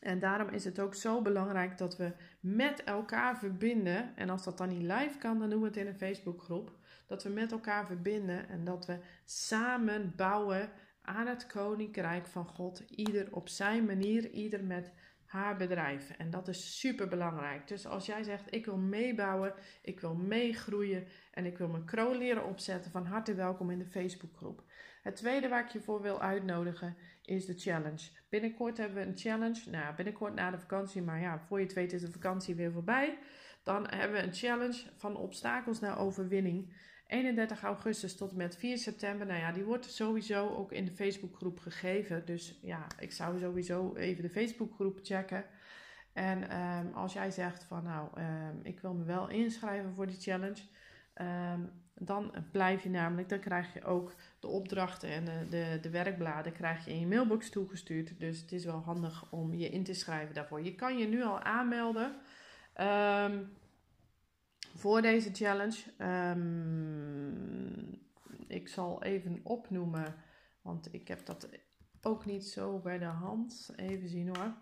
En 0.00 0.18
daarom 0.18 0.48
is 0.48 0.64
het 0.64 0.80
ook 0.80 0.94
zo 0.94 1.22
belangrijk 1.22 1.78
dat 1.78 1.96
we 1.96 2.12
met 2.40 2.84
elkaar 2.84 3.38
verbinden. 3.38 4.16
En 4.16 4.30
als 4.30 4.44
dat 4.44 4.58
dan 4.58 4.68
niet 4.68 4.82
live 4.82 5.18
kan, 5.18 5.38
dan 5.38 5.50
doen 5.50 5.60
we 5.60 5.66
het 5.66 5.76
in 5.76 5.86
een 5.86 5.98
Facebookgroep. 5.98 6.76
Dat 7.06 7.22
we 7.22 7.28
met 7.28 7.52
elkaar 7.52 7.86
verbinden 7.86 8.48
en 8.48 8.64
dat 8.64 8.86
we 8.86 8.98
samen 9.24 10.12
bouwen 10.16 10.70
aan 11.02 11.26
het 11.26 11.46
koninkrijk 11.46 12.26
van 12.26 12.46
God. 12.46 12.80
Ieder 12.80 13.28
op 13.30 13.48
zijn 13.48 13.84
manier, 13.84 14.30
ieder 14.30 14.64
met 14.64 14.92
haar 15.32 15.56
bedrijf. 15.56 16.10
En 16.10 16.30
dat 16.30 16.48
is 16.48 16.78
super 16.78 17.08
belangrijk. 17.08 17.68
Dus 17.68 17.86
als 17.86 18.06
jij 18.06 18.22
zegt: 18.22 18.54
Ik 18.54 18.64
wil 18.64 18.76
meebouwen, 18.76 19.54
ik 19.82 20.00
wil 20.00 20.14
meegroeien 20.14 21.06
en 21.30 21.46
ik 21.46 21.58
wil 21.58 21.68
mijn 21.68 21.84
kroon 21.84 22.16
leren 22.16 22.44
opzetten, 22.44 22.90
van 22.90 23.06
harte 23.06 23.34
welkom 23.34 23.70
in 23.70 23.78
de 23.78 23.86
Facebookgroep. 23.86 24.64
Het 25.02 25.16
tweede 25.16 25.48
waar 25.48 25.64
ik 25.64 25.70
je 25.70 25.80
voor 25.80 26.02
wil 26.02 26.20
uitnodigen 26.20 26.96
is 27.22 27.46
de 27.46 27.58
challenge. 27.58 28.10
Binnenkort 28.28 28.76
hebben 28.76 29.02
we 29.02 29.08
een 29.08 29.18
challenge. 29.18 29.70
Nou, 29.70 29.94
binnenkort 29.94 30.34
na 30.34 30.50
de 30.50 30.58
vakantie, 30.58 31.02
maar 31.02 31.20
ja, 31.20 31.38
voor 31.38 31.58
je 31.58 31.64
het 31.64 31.74
weet 31.74 31.92
is 31.92 32.00
de 32.00 32.10
vakantie 32.10 32.54
weer 32.54 32.72
voorbij. 32.72 33.18
Dan 33.62 33.86
hebben 33.88 34.16
we 34.20 34.26
een 34.26 34.34
challenge 34.34 34.82
van 34.96 35.16
obstakels 35.16 35.80
naar 35.80 35.98
overwinning. 35.98 36.74
31 37.12 37.62
augustus 37.62 38.16
tot 38.16 38.30
en 38.30 38.36
met 38.36 38.56
4 38.56 38.78
september. 38.78 39.26
Nou 39.26 39.40
ja, 39.40 39.52
die 39.52 39.64
wordt 39.64 39.90
sowieso 39.90 40.48
ook 40.48 40.72
in 40.72 40.84
de 40.84 40.92
Facebookgroep 40.92 41.58
gegeven. 41.58 42.24
Dus 42.24 42.58
ja, 42.62 42.86
ik 42.98 43.12
zou 43.12 43.38
sowieso 43.38 43.94
even 43.94 44.22
de 44.22 44.30
Facebookgroep 44.30 44.98
checken. 45.02 45.44
En 46.12 46.48
ehm, 46.50 46.86
als 46.94 47.12
jij 47.12 47.30
zegt 47.30 47.64
van 47.64 47.82
nou, 47.82 48.08
ehm, 48.14 48.56
ik 48.62 48.80
wil 48.80 48.94
me 48.94 49.04
wel 49.04 49.28
inschrijven 49.28 49.94
voor 49.94 50.06
die 50.06 50.20
challenge. 50.20 50.62
Ehm, 51.14 51.60
dan 51.94 52.32
blijf 52.52 52.82
je 52.82 52.90
namelijk, 52.90 53.28
dan 53.28 53.40
krijg 53.40 53.74
je 53.74 53.84
ook 53.84 54.14
de 54.40 54.46
opdrachten 54.46 55.08
en 55.08 55.24
de, 55.24 55.46
de, 55.50 55.78
de, 55.80 55.90
werkbladen 55.90 56.52
krijg 56.52 56.84
je 56.84 56.90
in 56.90 57.00
je 57.00 57.06
mailbox 57.06 57.50
toegestuurd. 57.50 58.20
Dus 58.20 58.40
het 58.40 58.52
is 58.52 58.64
wel 58.64 58.82
handig 58.84 59.32
om 59.32 59.54
je 59.54 59.68
in 59.68 59.84
te 59.84 59.94
schrijven 59.94 60.34
daarvoor. 60.34 60.62
Je 60.62 60.74
kan 60.74 60.98
je 60.98 61.06
nu 61.06 61.22
al 61.22 61.40
aanmelden 61.40 62.14
voor 64.74 65.02
deze 65.02 65.30
challenge. 65.32 65.78
ik 68.46 68.68
zal 68.68 69.02
even 69.02 69.40
opnoemen, 69.42 70.14
want 70.62 70.94
ik 70.94 71.08
heb 71.08 71.26
dat 71.26 71.48
ook 72.02 72.24
niet 72.24 72.44
zo 72.44 72.78
bij 72.78 72.98
de 72.98 73.04
hand. 73.04 73.72
Even 73.76 74.08
zien 74.08 74.36
hoor. 74.36 74.54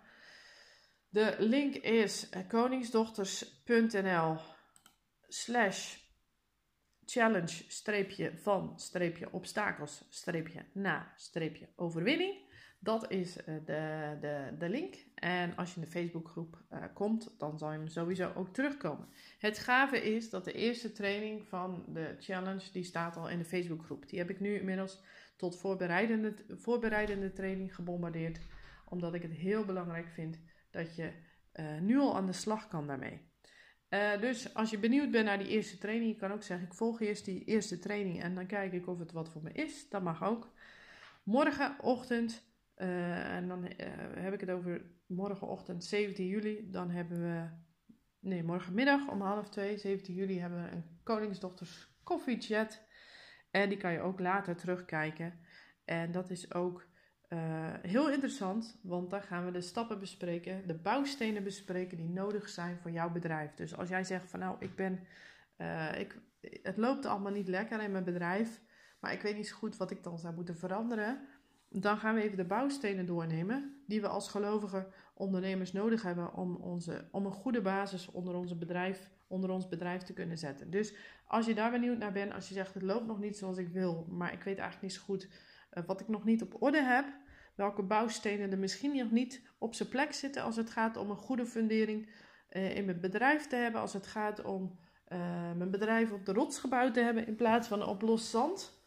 De 1.08 1.36
link 1.38 1.74
is 1.74 2.28
koningsdochters.nl 2.48 4.36
slash 5.28 5.96
challenge 7.04 7.64
streepje 7.68 8.38
van 8.38 8.78
streepje 8.78 9.32
obstakels 9.32 10.04
streepje 10.08 10.64
na 10.72 11.12
streepje 11.16 11.68
overwinning. 11.76 12.49
Dat 12.82 13.10
is 13.10 13.36
eh, 13.36 13.54
de, 13.64 14.16
de, 14.20 14.54
de 14.58 14.68
link. 14.68 14.94
En 15.14 15.56
als 15.56 15.74
je 15.74 15.80
in 15.80 15.86
de 15.86 15.90
Facebookgroep 15.90 16.62
uh, 16.72 16.84
komt, 16.94 17.34
dan 17.38 17.58
zal 17.58 17.72
je 17.72 17.78
hem 17.78 17.88
sowieso 17.88 18.32
ook 18.34 18.48
terugkomen. 18.48 19.08
Het 19.38 19.58
gave 19.58 20.02
is 20.14 20.30
dat 20.30 20.44
de 20.44 20.52
eerste 20.52 20.92
training 20.92 21.48
van 21.48 21.84
de 21.88 22.16
challenge, 22.18 22.72
die 22.72 22.84
staat 22.84 23.16
al 23.16 23.28
in 23.28 23.38
de 23.38 23.44
Facebookgroep. 23.44 24.08
Die 24.08 24.18
heb 24.18 24.30
ik 24.30 24.40
nu 24.40 24.58
inmiddels 24.58 25.02
tot 25.36 25.58
voorbereidende, 25.58 26.34
voorbereidende 26.48 27.32
training 27.32 27.74
gebombardeerd. 27.74 28.40
Omdat 28.84 29.14
ik 29.14 29.22
het 29.22 29.32
heel 29.32 29.64
belangrijk 29.64 30.08
vind 30.08 30.40
dat 30.70 30.96
je 30.96 31.12
uh, 31.54 31.78
nu 31.80 31.98
al 31.98 32.16
aan 32.16 32.26
de 32.26 32.32
slag 32.32 32.68
kan 32.68 32.86
daarmee. 32.86 33.28
Dus 34.20 34.54
als 34.54 34.70
je 34.70 34.78
benieuwd 34.78 35.10
bent 35.10 35.24
naar 35.24 35.38
die 35.38 35.48
eerste 35.48 35.78
training, 35.78 36.12
je 36.12 36.18
kan 36.18 36.32
ook 36.32 36.42
zeggen: 36.42 36.66
ik 36.66 36.74
volg 36.74 37.00
eerst 37.00 37.24
die 37.24 37.44
eerste 37.44 37.78
training 37.78 38.22
en 38.22 38.34
dan 38.34 38.46
kijk 38.46 38.72
ik 38.72 38.86
of 38.86 38.98
het 38.98 39.12
wat 39.12 39.28
voor 39.28 39.42
me 39.42 39.52
is. 39.52 39.88
Dat 39.88 40.02
mag 40.02 40.24
ook. 40.24 40.52
Morgenochtend, 41.22 42.49
uh, 42.80 43.34
en 43.34 43.48
dan 43.48 43.64
heb 44.14 44.32
ik 44.32 44.40
het 44.40 44.50
over 44.50 44.82
morgenochtend 45.06 45.84
17 45.84 46.26
juli, 46.26 46.70
dan 46.70 46.90
hebben 46.90 47.20
we, 47.20 47.48
nee, 48.20 48.44
morgenmiddag 48.44 49.08
om 49.08 49.20
half 49.20 49.48
twee, 49.48 49.78
17 49.78 50.14
juli, 50.14 50.40
hebben 50.40 50.62
we 50.62 50.70
een 50.70 50.84
Koningsdochters 51.02 51.98
koffiechat. 52.02 52.82
En 53.50 53.68
die 53.68 53.78
kan 53.78 53.92
je 53.92 54.00
ook 54.00 54.20
later 54.20 54.56
terugkijken. 54.56 55.40
En 55.84 56.12
dat 56.12 56.30
is 56.30 56.54
ook 56.54 56.88
uh, 57.28 57.74
heel 57.82 58.10
interessant, 58.10 58.80
want 58.82 59.10
daar 59.10 59.22
gaan 59.22 59.44
we 59.44 59.50
de 59.50 59.60
stappen 59.60 59.98
bespreken, 59.98 60.66
de 60.66 60.74
bouwstenen 60.74 61.44
bespreken 61.44 61.96
die 61.96 62.08
nodig 62.08 62.48
zijn 62.48 62.78
voor 62.78 62.90
jouw 62.90 63.10
bedrijf. 63.10 63.54
Dus 63.54 63.76
als 63.76 63.88
jij 63.88 64.04
zegt 64.04 64.30
van 64.30 64.40
nou, 64.40 64.56
ik 64.58 64.76
ben, 64.76 65.06
ik, 65.98 66.20
het 66.40 66.76
loopt 66.76 67.06
allemaal 67.06 67.32
niet 67.32 67.48
lekker 67.48 67.82
in 67.82 67.92
mijn 67.92 68.04
bedrijf, 68.04 68.60
maar 69.00 69.12
ik 69.12 69.22
weet 69.22 69.36
niet 69.36 69.48
zo 69.48 69.56
goed 69.56 69.76
wat 69.76 69.90
ik 69.90 70.02
dan 70.02 70.18
zou 70.18 70.34
moeten 70.34 70.56
veranderen, 70.56 71.28
dan 71.70 71.98
gaan 71.98 72.14
we 72.14 72.22
even 72.22 72.36
de 72.36 72.44
bouwstenen 72.44 73.06
doornemen 73.06 73.82
die 73.86 74.00
we 74.00 74.08
als 74.08 74.28
gelovige 74.28 74.86
ondernemers 75.14 75.72
nodig 75.72 76.02
hebben 76.02 76.34
om, 76.34 76.56
onze, 76.56 77.08
om 77.10 77.26
een 77.26 77.32
goede 77.32 77.60
basis 77.60 78.10
onder, 78.10 78.34
onze 78.34 78.56
bedrijf, 78.56 79.10
onder 79.26 79.50
ons 79.50 79.68
bedrijf 79.68 80.02
te 80.02 80.12
kunnen 80.12 80.38
zetten. 80.38 80.70
Dus 80.70 80.94
als 81.26 81.46
je 81.46 81.54
daar 81.54 81.70
benieuwd 81.70 81.98
naar 81.98 82.12
bent, 82.12 82.32
als 82.32 82.48
je 82.48 82.54
zegt 82.54 82.74
het 82.74 82.82
loopt 82.82 83.06
nog 83.06 83.18
niet 83.18 83.36
zoals 83.36 83.58
ik 83.58 83.68
wil, 83.68 84.06
maar 84.08 84.32
ik 84.32 84.42
weet 84.42 84.58
eigenlijk 84.58 84.82
niet 84.82 84.92
zo 84.92 85.02
goed 85.02 85.28
uh, 85.72 85.84
wat 85.86 86.00
ik 86.00 86.08
nog 86.08 86.24
niet 86.24 86.42
op 86.42 86.62
orde 86.62 86.82
heb, 86.82 87.04
welke 87.54 87.82
bouwstenen 87.82 88.50
er 88.50 88.58
misschien 88.58 88.96
nog 88.96 89.10
niet 89.10 89.42
op 89.58 89.74
zijn 89.74 89.88
plek 89.88 90.12
zitten 90.12 90.42
als 90.42 90.56
het 90.56 90.70
gaat 90.70 90.96
om 90.96 91.10
een 91.10 91.16
goede 91.16 91.46
fundering 91.46 92.08
uh, 92.50 92.76
in 92.76 92.84
mijn 92.84 93.00
bedrijf 93.00 93.46
te 93.46 93.56
hebben, 93.56 93.80
als 93.80 93.92
het 93.92 94.06
gaat 94.06 94.44
om 94.44 94.78
uh, 95.08 95.18
mijn 95.52 95.70
bedrijf 95.70 96.12
op 96.12 96.24
de 96.24 96.32
rots 96.32 96.58
gebouwd 96.58 96.94
te 96.94 97.00
hebben 97.00 97.26
in 97.26 97.36
plaats 97.36 97.68
van 97.68 97.86
op 97.86 98.02
los 98.02 98.30
zand. 98.30 98.79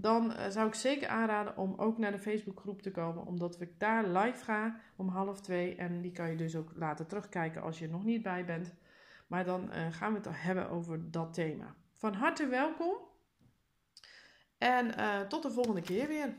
Dan 0.00 0.34
zou 0.48 0.68
ik 0.68 0.74
zeker 0.74 1.08
aanraden 1.08 1.56
om 1.56 1.74
ook 1.76 1.98
naar 1.98 2.12
de 2.12 2.18
Facebookgroep 2.18 2.82
te 2.82 2.90
komen, 2.90 3.26
omdat 3.26 3.60
ik 3.60 3.80
daar 3.80 4.08
live 4.08 4.44
ga 4.44 4.80
om 4.96 5.08
half 5.08 5.40
twee. 5.40 5.74
En 5.74 6.00
die 6.00 6.12
kan 6.12 6.30
je 6.30 6.36
dus 6.36 6.56
ook 6.56 6.72
later 6.74 7.06
terugkijken 7.06 7.62
als 7.62 7.78
je 7.78 7.84
er 7.84 7.90
nog 7.90 8.04
niet 8.04 8.22
bij 8.22 8.44
bent. 8.44 8.74
Maar 9.26 9.44
dan 9.44 9.70
gaan 9.90 10.12
we 10.12 10.18
het 10.18 10.28
hebben 10.30 10.70
over 10.70 11.10
dat 11.10 11.34
thema. 11.34 11.74
Van 11.96 12.14
harte 12.14 12.46
welkom. 12.46 12.94
En 14.58 14.86
uh, 14.86 15.20
tot 15.20 15.42
de 15.42 15.50
volgende 15.50 15.82
keer 15.82 16.08
weer. 16.08 16.34